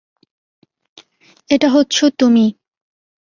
[1.49, 2.45] এটা হচ্ছো তুমি।